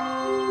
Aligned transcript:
Música 0.00 0.49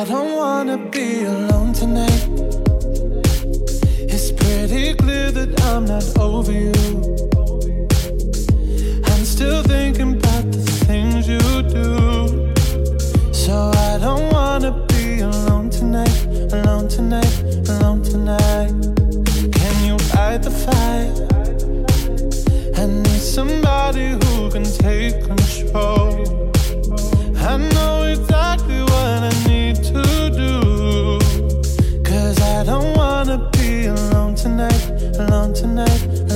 I 0.00 0.04
don't 0.04 0.34
wanna 0.34 0.78
be 0.78 1.24
alone 1.24 1.74
tonight. 1.74 2.24
It's 4.08 4.32
pretty 4.32 4.94
clear 4.94 5.30
that 5.30 5.60
I'm 5.64 5.84
not 5.84 6.06
over 6.18 6.52
you. 6.52 6.72
I'm 9.04 9.24
still 9.26 9.62
thinking 9.62 10.12
about 10.16 10.50
the 10.52 10.62
things 10.86 11.28
you 11.28 11.38
do. 11.78 11.92
So 13.30 13.70
I 13.90 13.98
don't 13.98 14.32
wanna 14.32 14.72
be 14.88 15.20
alone 15.20 15.68
tonight, 15.68 16.24
alone 16.50 16.88
tonight, 16.88 17.34
alone 17.68 18.02
tonight. 18.02 18.72
Can 19.52 19.74
you 19.84 19.96
light 20.14 20.42
the 20.42 20.54
fire? 20.64 21.12
I 22.74 22.86
need 22.86 23.20
somebody 23.20 24.16
who 24.20 24.50
can 24.50 24.64
take 24.64 25.22
control. 25.26 25.69
tonight, 34.42 35.18
alone 35.18 35.52
tonight. 35.52 36.29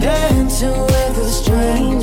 dancing 0.00 0.80
with 0.80 1.18
a 1.18 1.28
stranger. 1.28 1.97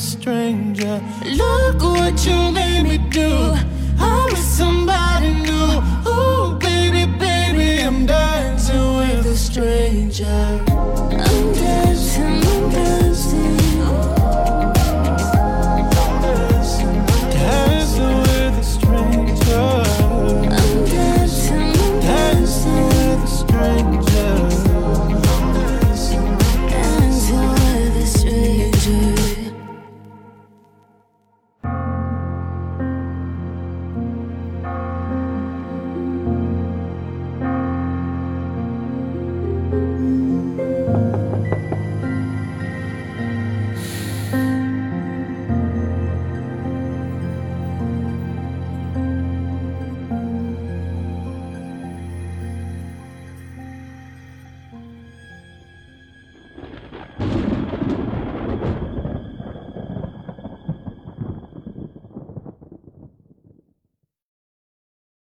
stranger. 0.00 1.00
Look 1.26 1.82
what 1.82 2.26
you 2.26 2.50
made 2.50 2.82
me 2.82 2.98
do. 3.10 3.54
I'm 3.98 4.24
with 4.30 4.38
somebody 4.38 5.34
new. 5.34 5.82
Oh, 6.06 6.58
baby, 6.60 7.04
baby, 7.18 7.82
I'm 7.82 8.06
dancing 8.06 8.96
with 8.96 9.26
a 9.26 9.36
stranger. 9.36 11.29